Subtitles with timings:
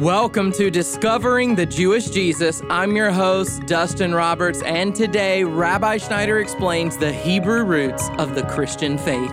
[0.00, 2.60] Welcome to Discovering the Jewish Jesus.
[2.68, 8.42] I'm your host, Dustin Roberts, and today Rabbi Schneider explains the Hebrew roots of the
[8.42, 9.30] Christian faith.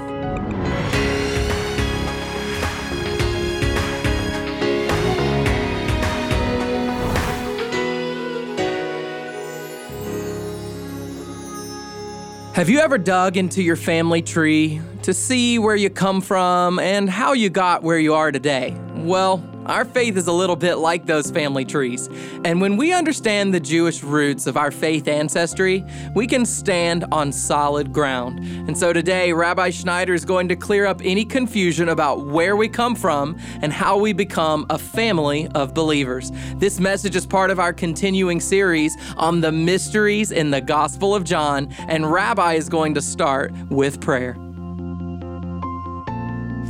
[12.56, 17.10] Have you ever dug into your family tree to see where you come from and
[17.10, 18.78] how you got where you are today?
[18.96, 22.10] Well, our faith is a little bit like those family trees.
[22.44, 27.32] And when we understand the Jewish roots of our faith ancestry, we can stand on
[27.32, 28.40] solid ground.
[28.40, 32.68] And so today, Rabbi Schneider is going to clear up any confusion about where we
[32.68, 36.32] come from and how we become a family of believers.
[36.56, 41.24] This message is part of our continuing series on the mysteries in the Gospel of
[41.24, 44.36] John, and Rabbi is going to start with prayer.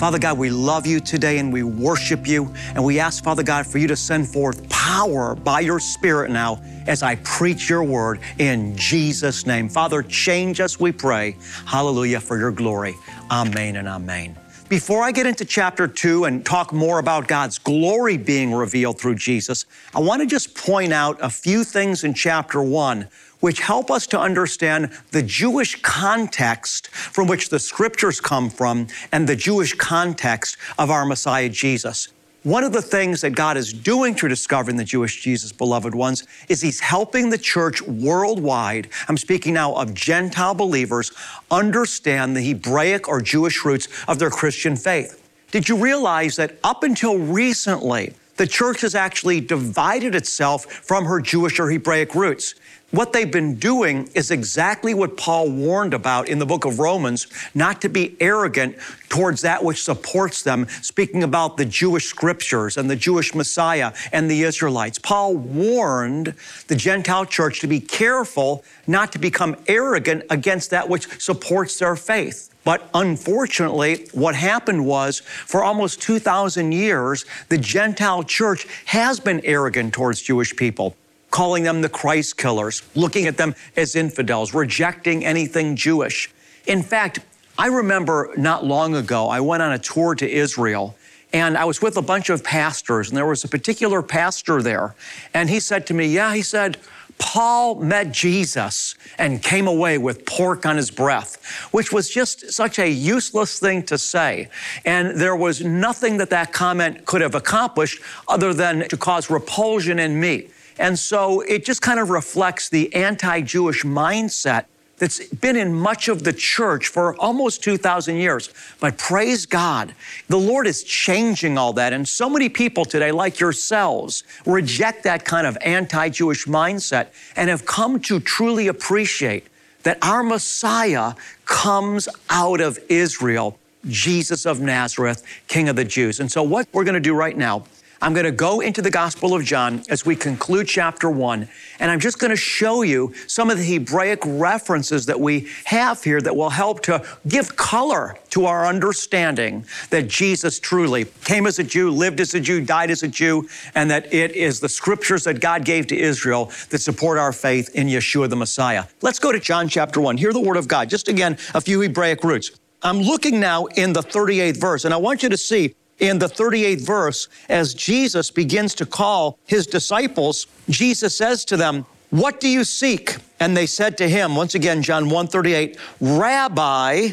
[0.04, 2.54] Father God, we love you today and we worship you.
[2.76, 6.62] And we ask, Father God, for you to send forth power by your Spirit now
[6.88, 9.70] as I preach your word in Jesus' name.
[9.70, 11.38] Father, change us, we pray.
[11.66, 12.96] Hallelujah, for your glory.
[13.32, 14.36] Amen and amen.
[14.68, 19.16] Before I get into chapter two and talk more about God's glory being revealed through
[19.16, 23.08] Jesus, I want to just point out a few things in chapter one
[23.44, 29.28] which help us to understand the Jewish context from which the scriptures come from and
[29.28, 32.08] the Jewish context of our Messiah Jesus.
[32.44, 36.26] One of the things that God is doing through discovering the Jewish Jesus, beloved ones,
[36.48, 38.88] is He's helping the church worldwide.
[39.10, 41.12] I'm speaking now of Gentile believers
[41.52, 45.22] understand the Hebraic or Jewish roots of their Christian faith.
[45.52, 51.20] Did you realize that up until recently, the church has actually divided itself from her
[51.22, 52.56] Jewish or Hebraic roots?
[52.94, 57.26] What they've been doing is exactly what Paul warned about in the book of Romans
[57.56, 58.78] not to be arrogant
[59.10, 64.30] towards that which supports them, speaking about the Jewish scriptures and the Jewish Messiah and
[64.30, 65.00] the Israelites.
[65.00, 66.36] Paul warned
[66.68, 71.96] the Gentile church to be careful not to become arrogant against that which supports their
[71.96, 72.53] faith.
[72.64, 79.94] But unfortunately, what happened was for almost 2,000 years, the Gentile church has been arrogant
[79.94, 80.96] towards Jewish people
[81.34, 86.32] calling them the Christ killers, looking at them as infidels, rejecting anything Jewish.
[86.68, 87.22] In fact,
[87.58, 90.96] I remember not long ago, I went on a tour to Israel
[91.34, 94.94] and I was with a bunch of pastors, and there was a particular pastor there.
[95.34, 96.78] And he said to me, Yeah, he said,
[97.18, 102.80] Paul met Jesus and came away with pork on his breath, which was just such
[102.80, 104.50] a useless thing to say.
[104.86, 110.00] And there was nothing that that comment could have accomplished other than to cause repulsion
[110.00, 110.50] in me.
[110.78, 114.66] And so it just kind of reflects the anti Jewish mindset
[114.98, 118.50] that's been in much of the church for almost 2,000 years.
[118.80, 119.94] But praise God,
[120.28, 121.94] the Lord is changing all that.
[121.94, 127.50] And so many people today, like yourselves, reject that kind of anti Jewish mindset and
[127.50, 129.48] have come to truly appreciate
[129.84, 131.14] that our Messiah
[131.46, 133.58] comes out of Israel.
[133.90, 136.22] Jesus of Nazareth, King of the Jews.
[136.22, 137.66] And so, what we're going to do right now
[138.04, 141.48] I'm going to go into the Gospel of John as we conclude chapter one,
[141.80, 146.04] and I'm just going to show you some of the Hebraic references that we have
[146.04, 151.60] here that will help to give color to our understanding that Jesus truly came as
[151.60, 154.68] a Jew, lived as a Jew, died as a Jew, and that it is the
[154.68, 158.84] scriptures that God gave to Israel that support our faith in Yeshua the Messiah.
[159.02, 160.18] Let's go to John chapter one.
[160.18, 160.90] Hear the word of God.
[160.90, 162.52] Just again, a few Hebraic roots.
[162.82, 166.28] I'm looking now in the 38th verse, and I want you to see in the
[166.28, 172.48] 38th verse, as Jesus begins to call his disciples, Jesus says to them, What do
[172.48, 173.18] you seek?
[173.40, 177.10] And they said to him, once again, John 138, Rabbi,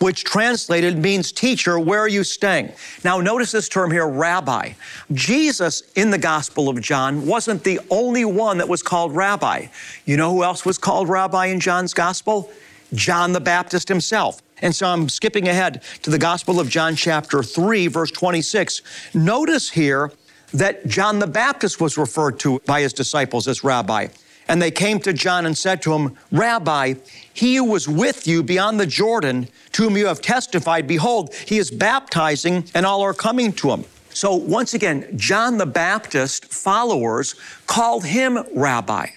[0.00, 2.72] which translated means teacher, where are you staying?
[3.04, 4.72] Now, notice this term here, rabbi.
[5.12, 9.66] Jesus in the Gospel of John wasn't the only one that was called rabbi.
[10.04, 12.50] You know who else was called rabbi in John's Gospel?
[12.92, 14.40] John the Baptist himself.
[14.64, 18.80] And so I'm skipping ahead to the Gospel of John, chapter 3, verse 26.
[19.12, 20.10] Notice here
[20.54, 24.06] that John the Baptist was referred to by his disciples as rabbi.
[24.48, 26.94] And they came to John and said to him, Rabbi,
[27.34, 31.58] he who was with you beyond the Jordan, to whom you have testified, behold, he
[31.58, 33.84] is baptizing, and all are coming to him.
[34.14, 37.34] So once again, John the Baptist followers
[37.66, 39.08] called him rabbi.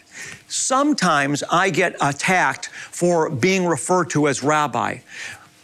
[0.47, 4.99] Sometimes I get attacked for being referred to as rabbi.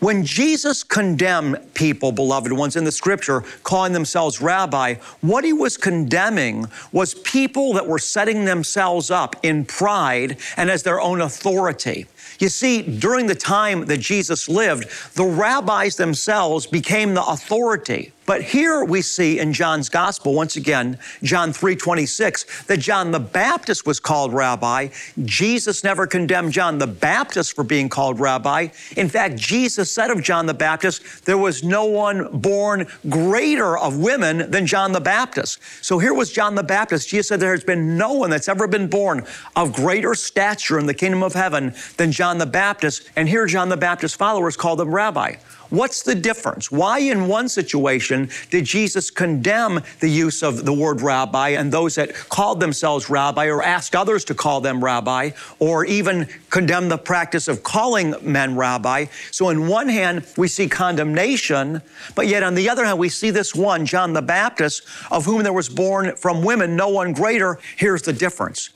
[0.04, 5.78] When Jesus condemned people, beloved ones, in the scripture, calling themselves rabbi, what he was
[5.78, 12.06] condemning was people that were setting themselves up in pride and as their own authority.
[12.40, 18.12] You see, during the time that Jesus lived, the rabbis themselves became the authority.
[18.26, 23.86] But here we see in John's gospel, once again, John 3:26, that John the Baptist
[23.86, 24.88] was called rabbi.
[25.24, 28.68] Jesus never condemned John the Baptist for being called rabbi.
[28.96, 33.98] In fact, Jesus said of John the Baptist, there was no one born greater of
[33.98, 35.60] women than John the Baptist.
[35.82, 37.10] So here was John the Baptist.
[37.10, 39.26] Jesus said there has been no one that's ever been born
[39.56, 43.10] of greater stature in the kingdom of heaven than John the Baptist.
[43.16, 45.36] And here John the Baptist's followers called him rabbi.
[45.74, 46.72] What's the difference?
[46.72, 51.96] Why, in one situation, did Jesus condemn the use of the word rabbi and those
[51.96, 57.00] that called themselves rabbi or asked others to call them rabbi or even condemn the
[57.00, 59.06] practice of calling men rabbi?
[59.32, 61.82] So, in one hand, we see condemnation,
[62.14, 65.42] but yet on the other hand, we see this one, John the Baptist, of whom
[65.42, 67.58] there was born from women no one greater.
[67.78, 68.70] Here's the difference.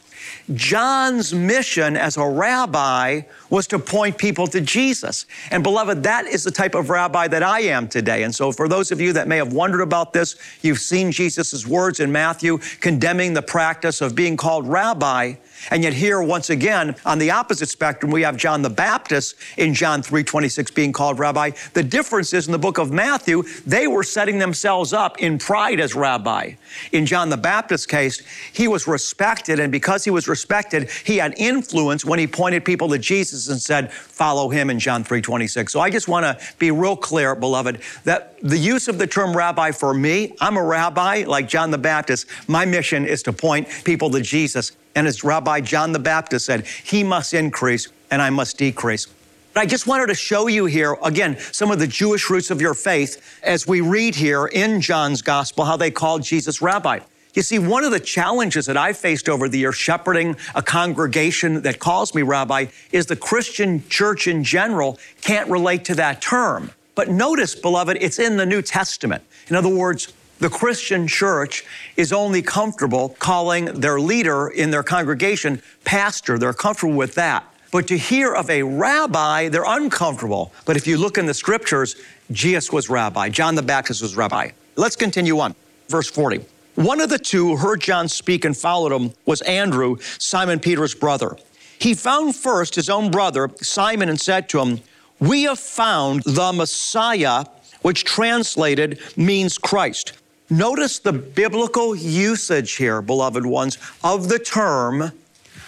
[0.54, 5.26] John's mission as a rabbi was to point people to Jesus.
[5.52, 8.24] And beloved, that is the type of rabbi that I am today.
[8.24, 11.66] And so, for those of you that may have wondered about this, you've seen Jesus'
[11.66, 15.36] words in Matthew condemning the practice of being called rabbi.
[15.72, 19.74] And yet here, once again, on the opposite spectrum, we have John the Baptist in
[19.74, 21.52] John 3.26 being called rabbi.
[21.74, 25.80] The difference is in the book of Matthew, they were setting themselves up in pride
[25.80, 26.54] as rabbi.
[26.92, 28.22] In John the Baptist's case,
[28.54, 32.90] he was respected, and because he was respected, he had influence when he pointed people
[32.90, 35.70] to Jesus and said, follow him in John 3.26.
[35.70, 39.36] So I just want to be real clear, beloved, that the use of the term
[39.36, 42.28] rabbi for me, I'm a rabbi like John the Baptist.
[42.48, 44.72] My mission is to point people to Jesus.
[44.98, 49.06] And as Rabbi John the Baptist said, he must increase and I must decrease.
[49.54, 52.62] But I just wanted to show you here, again, some of the Jewish roots of
[52.62, 57.02] your faith as we read here in John's gospel how they called Jesus rabbi.
[57.36, 61.62] You see, one of the challenges that I faced over the years shepherding a congregation
[61.62, 66.72] that calls me rabbi is the Christian church in general can't relate to that term.
[66.96, 69.24] But notice, beloved, it's in the New Testament.
[69.48, 75.62] In other words, the Christian church is only comfortable calling their leader in their congregation
[75.84, 76.38] pastor.
[76.38, 77.44] They're comfortable with that.
[77.72, 80.54] But to hear of a rabbi, they're uncomfortable.
[80.66, 81.96] But if you look in the scriptures,
[82.32, 84.52] Jesus was rabbi, John the Baptist was rabbi.
[84.76, 85.56] Let's continue on.
[85.90, 86.46] Verse 40.
[86.76, 90.94] One of the two who heard John speak and followed him was Andrew, Simon Peter's
[90.94, 91.36] brother.
[91.80, 94.82] He found first his own brother, Simon, and said to him,
[95.20, 97.46] We have found the Messiah,
[97.82, 100.14] which translated means Christ.
[100.50, 105.12] Notice the biblical usage here, beloved ones, of the term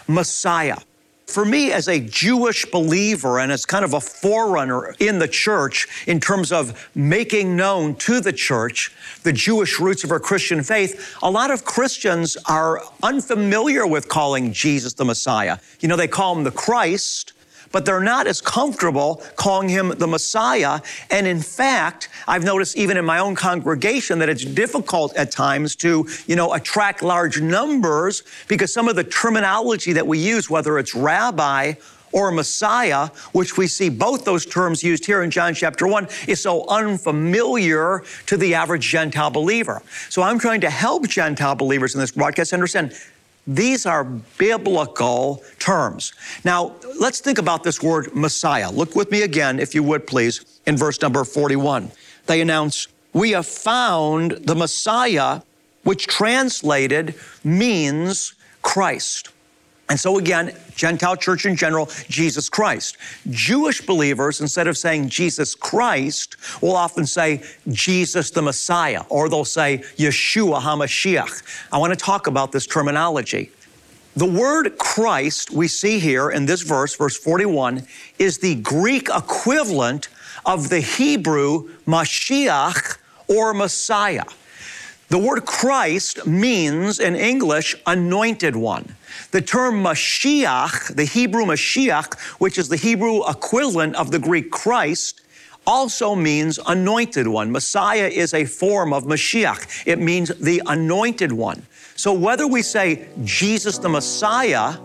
[0.07, 0.77] Messiah.
[1.29, 5.87] For me, as a Jewish believer and as kind of a forerunner in the church
[6.07, 8.91] in terms of making known to the church
[9.21, 14.51] the Jewish roots of our Christian faith, a lot of Christians are unfamiliar with calling
[14.51, 15.59] Jesus the Messiah.
[15.81, 17.33] You know, they call him the Christ,
[17.71, 20.81] but they're not as comfortable calling him the Messiah.
[21.11, 25.75] And in fact, I've noticed even in my own congregation that it's difficult at times
[25.77, 30.77] to, you know, attract large numbers because some of the terminology that we use, whether
[30.77, 31.73] it's rabbi
[32.11, 36.41] or Messiah, which we see both those terms used here in John chapter 1, is
[36.41, 39.81] so unfamiliar to the average Gentile believer.
[40.09, 42.93] So I'm trying to help Gentile believers in this broadcast understand
[43.49, 46.13] these are biblical terms.
[46.45, 48.69] Now, let's think about this word Messiah.
[48.69, 51.91] Look with me again, if you would please, in verse number 41.
[52.27, 55.41] They announce, We have found the Messiah,
[55.83, 59.29] which translated means Christ.
[59.89, 62.97] And so again, Gentile church in general, Jesus Christ.
[63.31, 69.45] Jewish believers, instead of saying Jesus Christ, will often say Jesus the Messiah, or they'll
[69.45, 71.67] say Yeshua HaMashiach.
[71.71, 73.49] I want to talk about this terminology.
[74.15, 77.87] The word Christ we see here in this verse, verse 41,
[78.19, 80.09] is the Greek equivalent
[80.45, 84.25] of the Hebrew Mashiach or Messiah.
[85.09, 88.95] The word Christ means in English anointed one.
[89.31, 95.21] The term Mashiach, the Hebrew Mashiach, which is the Hebrew equivalent of the Greek Christ,
[95.65, 97.51] also means anointed one.
[97.51, 99.87] Messiah is a form of Mashiach.
[99.87, 101.65] It means the anointed one.
[101.95, 104.77] So whether we say Jesus the Messiah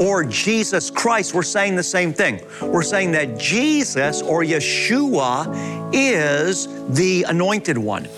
[0.00, 2.40] or Jesus Christ, we're saying the same thing.
[2.60, 8.08] We're saying that Jesus or Yeshua is the anointed one.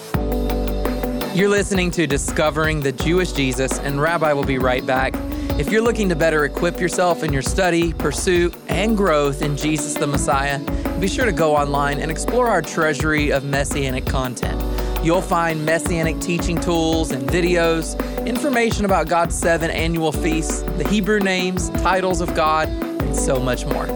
[1.35, 5.15] You're listening to Discovering the Jewish Jesus, and Rabbi will be right back.
[5.59, 9.95] If you're looking to better equip yourself in your study, pursuit, and growth in Jesus
[9.95, 10.59] the Messiah,
[11.01, 14.62] be sure to go online and explore our treasury of messianic content.
[15.03, 21.19] You'll find messianic teaching tools and videos, information about God's seven annual feasts, the Hebrew
[21.19, 23.87] names, titles of God, and so much more.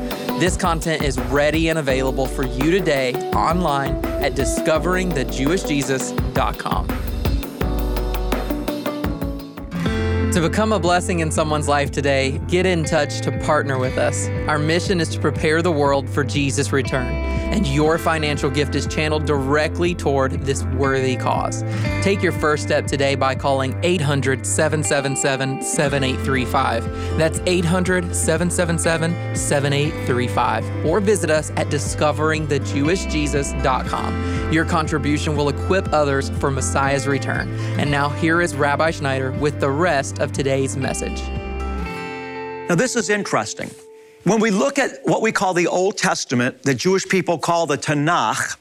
[0.40, 7.06] This content is ready and available for you today online at discoveringthejewishjesus.com.
[10.37, 14.28] To become a blessing in someone's life today, get in touch to partner with us.
[14.49, 18.87] Our mission is to prepare the world for Jesus' return, and your financial gift is
[18.87, 21.64] channeled directly toward this worthy cause.
[22.02, 27.16] Take your first step today by calling 800 777 7835.
[27.16, 30.85] That's 800 777 7835.
[30.85, 34.52] Or visit us at discoveringthejewishjesus.com.
[34.52, 37.49] Your contribution will equip others for Messiah's return.
[37.78, 41.23] And now, here is Rabbi Schneider with the rest of of today's message.
[42.68, 43.71] Now, this is interesting.
[44.25, 47.78] When we look at what we call the Old Testament, the Jewish people call the
[47.78, 48.56] Tanakh,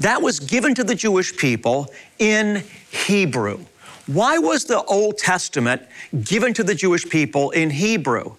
[0.00, 3.64] that was given to the Jewish people in Hebrew.
[4.06, 5.80] Why was the Old Testament
[6.22, 8.36] given to the Jewish people in Hebrew?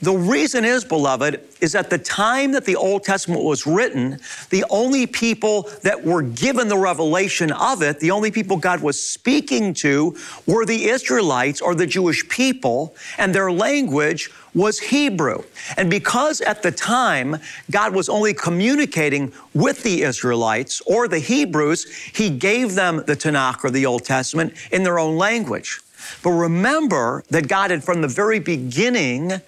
[0.00, 4.18] The reason is, beloved, is at the time that the Old Testament was written,
[4.50, 9.02] the only people that were given the revelation of it, the only people God was
[9.02, 10.16] speaking to
[10.46, 15.42] were the Israelites or the Jewish people, and their language was Hebrew.
[15.76, 17.36] And because at the time
[17.70, 23.64] God was only communicating with the Israelites or the Hebrews, He gave them the Tanakh
[23.64, 25.80] or the Old Testament in their own language.
[26.22, 29.40] But remember that God had from the very beginning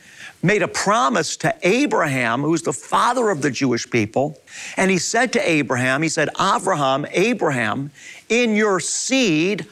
[0.42, 4.40] made a promise to Abraham, who's the father of the Jewish people.
[4.76, 7.90] And he said to Abraham, he said, Abraham, Abraham,
[8.28, 9.66] in your seed,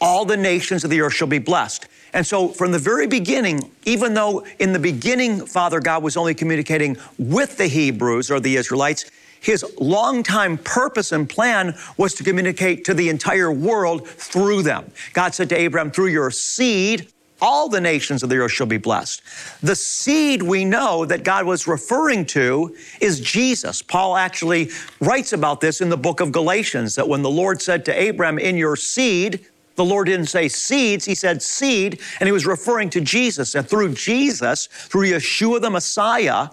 [0.00, 1.86] all the nations of the earth shall be blessed.
[2.12, 6.34] And so, from the very beginning, even though in the beginning, Father God was only
[6.34, 12.84] communicating with the Hebrews or the Israelites, his long-time purpose and plan was to communicate
[12.86, 14.90] to the entire world through them.
[15.12, 17.12] God said to Abraham, through your seed,
[17.44, 19.20] all the nations of the earth shall be blessed.
[19.60, 23.82] The seed we know that God was referring to is Jesus.
[23.82, 27.84] Paul actually writes about this in the book of Galatians that when the Lord said
[27.84, 29.46] to Abraham, In your seed,
[29.76, 33.54] the Lord didn't say seeds, He said seed, and He was referring to Jesus.
[33.54, 36.48] And through Jesus, through Yeshua the Messiah,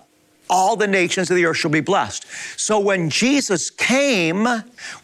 [0.51, 2.25] all the nations of the earth shall be blessed.
[2.60, 4.46] So when Jesus came,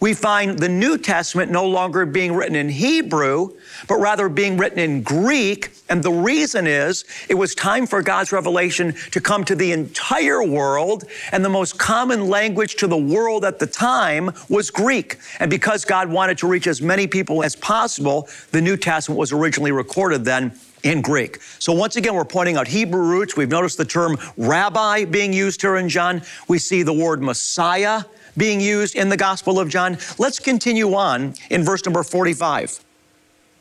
[0.01, 3.54] we find the New Testament no longer being written in Hebrew,
[3.88, 5.72] but rather being written in Greek.
[5.89, 10.44] And the reason is it was time for God's revelation to come to the entire
[10.44, 11.06] world.
[11.32, 15.18] And the most common language to the world at the time was Greek.
[15.39, 19.32] And because God wanted to reach as many people as possible, the New Testament was
[19.32, 20.51] originally recorded then
[20.84, 21.41] in Greek.
[21.60, 23.36] So once again, we're pointing out Hebrew roots.
[23.36, 26.22] We've noticed the term rabbi being used here in John.
[26.48, 28.03] We see the word Messiah
[28.38, 29.98] being used in the Gospel of John.
[30.17, 32.84] Let's continue on in verse number 45.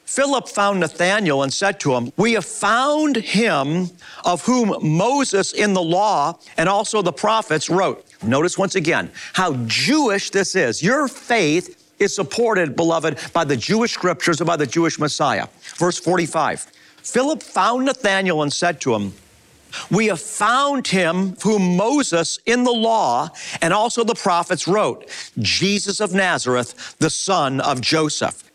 [0.05, 3.91] Philip found Nathanael and said to him, We have found him
[4.25, 8.07] of whom Moses in the law and also the prophets wrote.
[8.23, 10.81] Notice once again how Jewish this is.
[10.81, 15.49] Your faith is supported, beloved, by the Jewish scriptures and by the Jewish Messiah.
[15.77, 16.67] Verse 45.
[17.07, 19.13] Philip found Nathanael and said to him,
[19.91, 23.31] we have found him whom Moses in the law
[23.63, 25.09] and also the prophets wrote,
[25.39, 28.46] Jesus of Nazareth, the son of Joseph.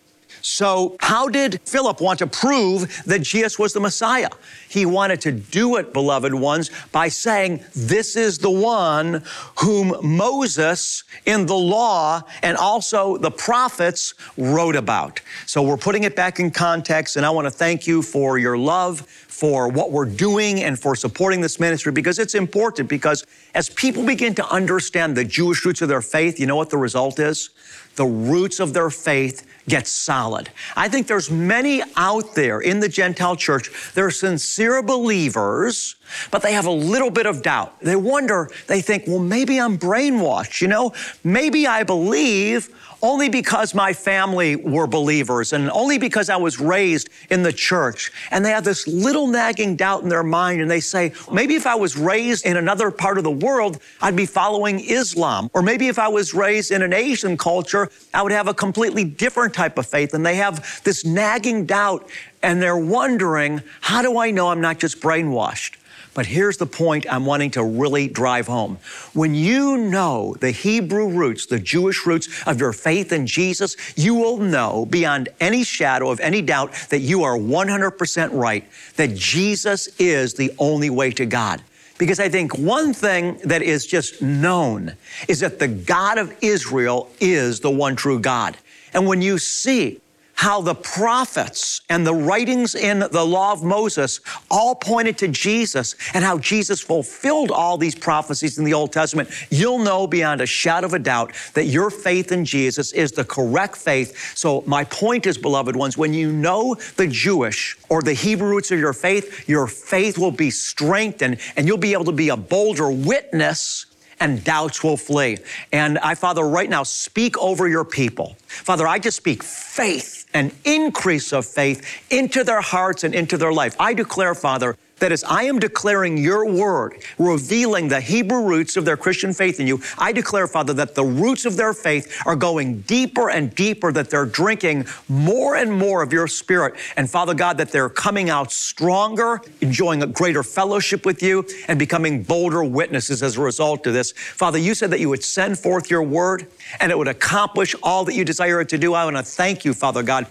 [0.42, 4.30] So, how did Philip want to prove that Jesus was the Messiah?
[4.68, 9.24] He wanted to do it, beloved ones, by saying, This is the one
[9.60, 15.22] whom Moses in the law and also the prophets wrote about.
[15.46, 18.58] So, we're putting it back in context, and I want to thank you for your
[18.58, 19.02] love,
[19.32, 22.90] for what we're doing, and for supporting this ministry because it's important.
[22.90, 26.70] Because as people begin to understand the Jewish roots of their faith, you know what
[26.70, 27.50] the result is?
[27.96, 30.50] The roots of their faith get solid.
[30.76, 35.96] I think there's many out there in the Gentile church, they're sincere believers,
[36.30, 37.80] but they have a little bit of doubt.
[37.80, 40.94] They wonder, they think, well, maybe I'm brainwashed, you know?
[41.24, 42.70] Maybe I believe
[43.02, 48.12] only because my family were believers and only because I was raised in the church.
[48.32, 51.66] And they have this little nagging doubt in their mind and they say, maybe if
[51.66, 55.50] I was raised in another part of the world, I'd be following Islam.
[55.54, 59.04] Or maybe if I was raised in an Asian culture, I would have a completely
[59.04, 60.14] different type of faith.
[60.14, 62.10] And they have this nagging doubt
[62.44, 65.78] and they're wondering, how do I know I'm not just brainwashed?
[66.14, 68.80] But here's the point I'm wanting to really drive home.
[69.14, 74.16] When you know the Hebrew roots, the Jewish roots of your faith in Jesus, you
[74.16, 79.88] will know beyond any shadow of any doubt that you are 100% right, that Jesus
[80.00, 81.62] is the only way to God.
[81.98, 84.96] Because I think one thing that is just known
[85.28, 88.58] is that the God of Israel is the one true God.
[88.94, 90.02] And when you see
[90.42, 94.20] how the prophets and the writings in the law of Moses
[94.50, 99.30] all pointed to Jesus and how Jesus fulfilled all these prophecies in the Old Testament,
[99.52, 103.24] you'll know beyond a shadow of a doubt that your faith in Jesus is the
[103.24, 104.36] correct faith.
[104.36, 108.72] So, my point is, beloved ones, when you know the Jewish or the Hebrew roots
[108.72, 112.36] of your faith, your faith will be strengthened and you'll be able to be a
[112.36, 113.86] bolder witness
[114.22, 115.40] and doubts will flee.
[115.74, 118.38] And I, Father, right now, speak over your people.
[118.48, 123.54] Father, I just speak faith, an increase of faith into their hearts and into their
[123.54, 123.76] life.
[123.80, 128.86] I declare, Father, that as I am declaring your word, revealing the Hebrew roots of
[128.86, 132.36] their Christian faith in you, I declare, Father, that the roots of their faith are
[132.36, 136.76] going deeper and deeper, that they're drinking more and more of your spirit.
[136.96, 141.80] And Father God, that they're coming out stronger, enjoying a greater fellowship with you, and
[141.80, 144.12] becoming bolder witnesses as a result of this.
[144.12, 146.46] Father, you said that you would send forth your word
[146.80, 148.94] and it would accomplish all that you desire it to do.
[148.94, 150.28] I want to thank you, Father God,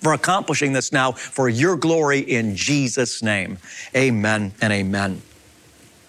[0.00, 3.58] for accomplishing this now for your glory in Jesus' name.
[3.94, 5.22] Amen and amen.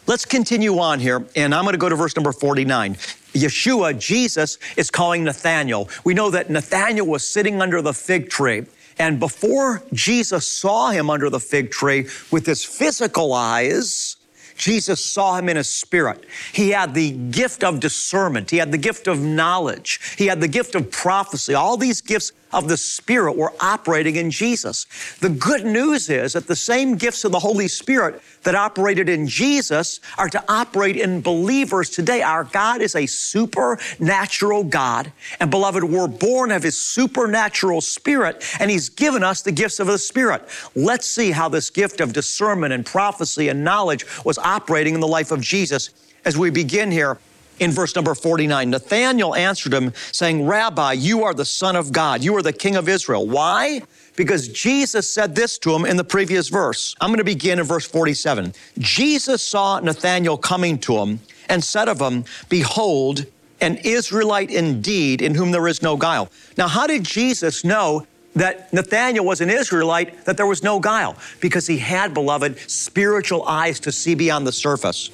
[0.07, 2.95] Let's continue on here, and I'm going to go to verse number 49.
[3.33, 5.89] Yeshua, Jesus, is calling Nathanael.
[6.05, 8.65] We know that Nathanael was sitting under the fig tree.
[8.99, 14.15] And before Jesus saw him under the fig tree with his physical eyes,
[14.55, 16.25] Jesus saw him in his spirit.
[16.51, 18.49] He had the gift of discernment.
[18.49, 19.99] He had the gift of knowledge.
[20.17, 21.53] He had the gift of prophecy.
[21.53, 24.85] All these gifts of the Spirit were operating in Jesus.
[25.19, 29.27] The good news is that the same gifts of the Holy Spirit that operated in
[29.27, 32.21] Jesus are to operate in believers today.
[32.21, 35.11] Our God is a supernatural God.
[35.39, 39.87] And beloved, we're born of His supernatural Spirit, and He's given us the gifts of
[39.87, 40.43] the Spirit.
[40.75, 45.07] Let's see how this gift of discernment and prophecy and knowledge was operating in the
[45.07, 45.89] life of Jesus
[46.25, 47.17] as we begin here
[47.59, 48.69] in verse number 49.
[48.69, 52.23] Nathanael answered him, saying, Rabbi, you are the Son of God.
[52.23, 53.27] You are the King of Israel.
[53.27, 53.81] Why?
[54.15, 56.95] Because Jesus said this to him in the previous verse.
[56.99, 58.53] I'm going to begin in verse 47.
[58.79, 63.25] Jesus saw Nathanael coming to him and said of him, Behold,
[63.61, 66.29] an Israelite indeed, in whom there is no guile.
[66.57, 71.15] Now, how did Jesus know that Nathanael was an Israelite, that there was no guile?
[71.39, 75.09] Because he had, beloved, spiritual eyes to see beyond the surface.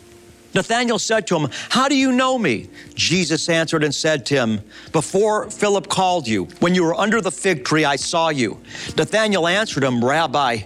[0.54, 2.70] Nathanael said to him, How do you know me?
[2.96, 4.62] Jesus answered and said to him,
[4.92, 8.60] Before Philip called you, when you were under the fig tree, I saw you.
[8.98, 10.62] Nathanael answered him, Rabbi,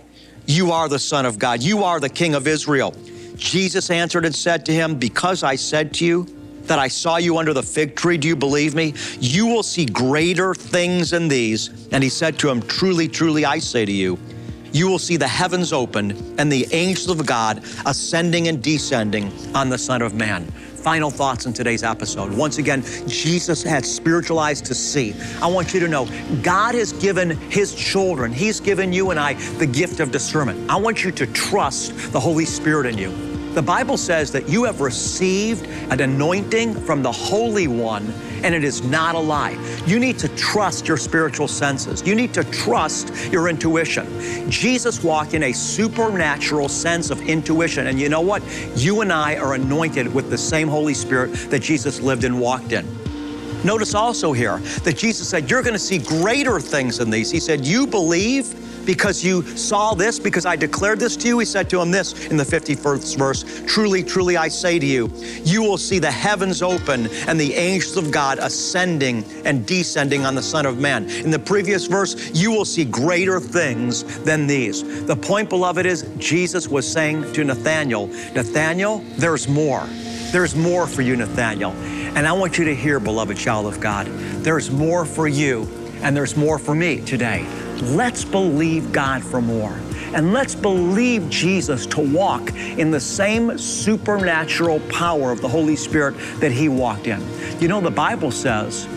[0.46, 2.94] you are the Son of God, you are the King of Israel.
[3.36, 6.28] Jesus answered and said to him, Because I said to you,
[6.68, 8.18] that I saw you under the fig tree.
[8.18, 8.94] Do you believe me?
[9.20, 11.88] You will see greater things than these.
[11.92, 14.20] And he said to him, Truly, truly, I say to you,
[14.78, 19.70] you will see the heavens opened and the angels of God ascending and descending on
[19.70, 20.46] the Son of Man.
[20.46, 22.32] Final thoughts in today's episode.
[22.32, 25.16] Once again, Jesus had spiritual eyes to see.
[25.42, 26.06] I want you to know
[26.44, 30.70] God has given His children, He's given you and I the gift of discernment.
[30.70, 33.12] I want you to trust the Holy Spirit in you.
[33.54, 38.64] The Bible says that you have received an anointing from the Holy One and it
[38.64, 39.58] is not a lie.
[39.86, 42.06] You need to trust your spiritual senses.
[42.06, 44.50] You need to trust your intuition.
[44.50, 47.88] Jesus walked in a supernatural sense of intuition.
[47.88, 48.44] And you know what?
[48.76, 52.72] You and I are anointed with the same Holy Spirit that Jesus lived and walked
[52.72, 52.86] in.
[53.64, 57.32] Notice also here that Jesus said, You're going to see greater things than these.
[57.32, 61.38] He said, You believe because you saw this, because I declared this to you.
[61.38, 65.12] He said to him this in the 51st verse Truly, truly, I say to you,
[65.44, 70.34] you will see the heavens open and the angels of God ascending and descending on
[70.34, 71.08] the Son of Man.
[71.10, 75.06] In the previous verse, you will see greater things than these.
[75.06, 79.86] The point, beloved, is Jesus was saying to Nathanael, Nathanael, there's more.
[80.32, 81.72] There's more for you, Nathanael.
[81.72, 85.68] And I want you to hear, beloved child of God, there's more for you
[86.02, 87.46] and there's more for me today.
[87.82, 89.80] Let's believe God for more.
[90.14, 96.16] And let's believe Jesus to walk in the same supernatural power of the Holy Spirit
[96.40, 97.22] that He walked in.
[97.60, 98.88] You know, the Bible says,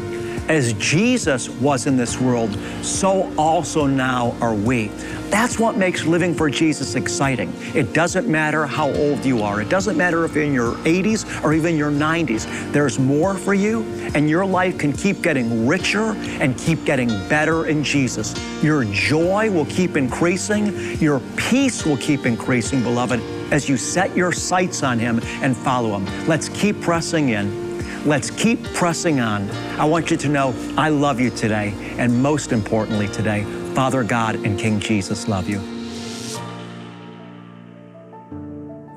[0.48, 4.90] as Jesus was in this world, so also now are we.
[5.31, 7.53] That's what makes living for Jesus exciting.
[7.73, 9.61] It doesn't matter how old you are.
[9.61, 12.73] It doesn't matter if you're in your 80s or even your 90s.
[12.73, 17.66] There's more for you, and your life can keep getting richer and keep getting better
[17.69, 18.35] in Jesus.
[18.61, 20.99] Your joy will keep increasing.
[21.01, 23.21] Your peace will keep increasing, beloved,
[23.53, 26.27] as you set your sights on Him and follow Him.
[26.27, 27.71] Let's keep pressing in.
[28.05, 29.49] Let's keep pressing on.
[29.79, 34.37] I want you to know I love you today, and most importantly today, Father God
[34.37, 35.61] and King Jesus love you.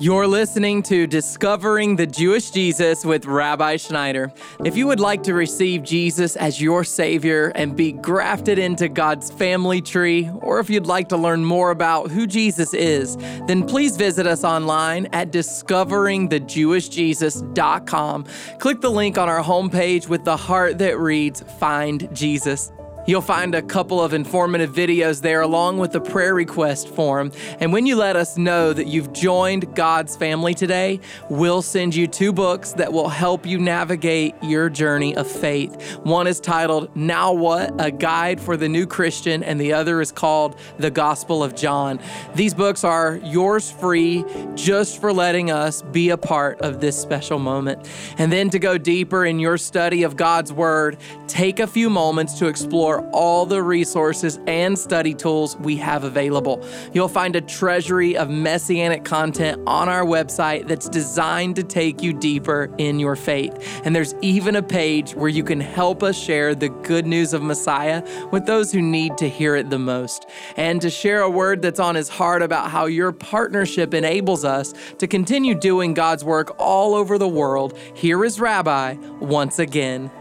[0.03, 4.33] You're listening to Discovering the Jewish Jesus with Rabbi Schneider.
[4.65, 9.31] If you would like to receive Jesus as your Savior and be grafted into God's
[9.31, 13.15] family tree, or if you'd like to learn more about who Jesus is,
[13.47, 18.25] then please visit us online at discoveringthejewishjesus.com.
[18.59, 22.73] Click the link on our homepage with the heart that reads Find Jesus.
[23.05, 27.33] You'll find a couple of informative videos there along with the prayer request form.
[27.59, 32.07] And when you let us know that you've joined God's family today, we'll send you
[32.07, 35.97] two books that will help you navigate your journey of faith.
[36.03, 37.73] One is titled Now What?
[37.77, 41.99] A Guide for the New Christian, and the other is called The Gospel of John.
[42.35, 44.23] These books are yours free
[44.55, 47.89] just for letting us be a part of this special moment.
[48.17, 52.39] And then to go deeper in your study of God's Word, take a few moments
[52.39, 56.65] to explore explore all the resources and study tools we have available.
[56.93, 62.13] You'll find a treasury of messianic content on our website that's designed to take you
[62.13, 63.81] deeper in your faith.
[63.83, 67.41] And there's even a page where you can help us share the good news of
[67.41, 70.25] Messiah with those who need to hear it the most.
[70.57, 74.73] And to share a word that's on his heart about how your partnership enables us
[74.99, 80.11] to continue doing God's work all over the world, here is Rabbi once again.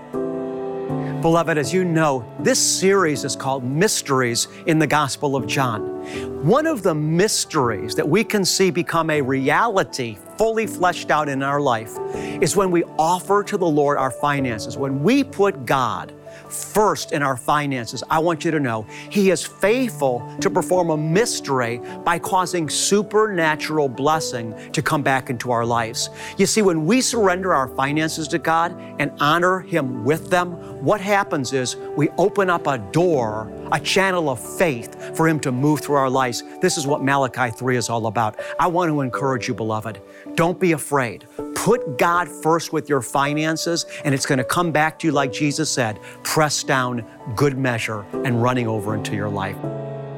[1.23, 6.45] Beloved, as you know, this series is called Mysteries in the Gospel of John.
[6.45, 11.43] One of the mysteries that we can see become a reality fully fleshed out in
[11.43, 16.13] our life is when we offer to the Lord our finances, when we put God
[16.49, 20.97] first in our finances, I want you to know He is faithful to perform a
[20.97, 26.11] mystery by causing supernatural blessing to come back into our lives.
[26.39, 30.53] You see, when we surrender our finances to God and honor Him with them,
[30.85, 35.53] what happens is we open up a door, a channel of faith for Him to
[35.53, 36.43] move through our lives.
[36.61, 38.39] This is what Malachi 3 is all about.
[38.59, 40.01] I want to encourage you, beloved.
[40.35, 41.27] Don't be afraid.
[41.55, 45.33] Put God first with your finances, and it's going to come back to you like
[45.33, 47.05] Jesus said pressed down,
[47.37, 49.57] good measure, and running over into your life.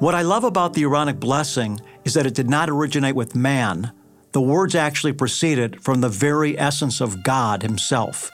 [0.02, 3.92] What I love about the Aaronic blessing is that it did not originate with man.
[4.32, 8.30] The words actually proceeded from the very essence of God Himself.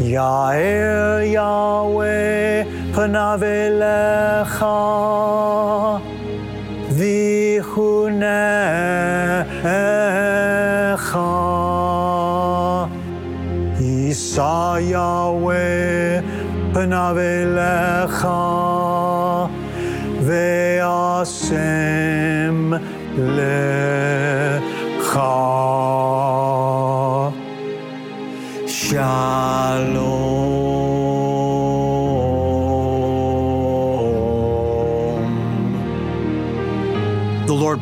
[0.05, 2.63] Yair Yahweh
[2.93, 4.77] panav elecha
[6.97, 8.21] vichunecha
[13.81, 14.57] Yisa
[14.93, 16.21] Yahweh
[16.73, 18.41] panav elecha
[20.27, 21.79] ve'asem
[23.35, 24.75] lecha.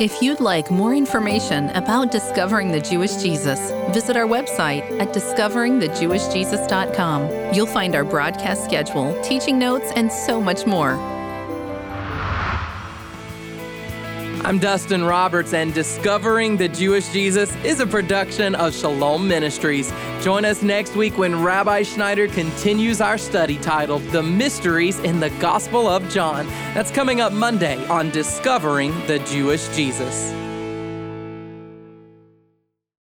[0.00, 3.60] If you'd like more information about discovering the Jewish Jesus,
[3.92, 7.52] visit our website at discoveringthejewishjesus.com.
[7.52, 11.19] You'll find our broadcast schedule, teaching notes, and so much more.
[14.50, 19.92] I'm Dustin Roberts, and Discovering the Jewish Jesus is a production of Shalom Ministries.
[20.22, 25.30] Join us next week when Rabbi Schneider continues our study titled The Mysteries in the
[25.38, 26.48] Gospel of John.
[26.74, 30.32] That's coming up Monday on Discovering the Jewish Jesus.